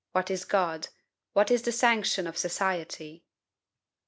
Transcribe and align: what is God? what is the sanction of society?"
what 0.13 0.31
is 0.31 0.45
God? 0.45 0.87
what 1.33 1.51
is 1.51 1.61
the 1.61 1.71
sanction 1.71 2.25
of 2.25 2.35
society?" 2.35 3.23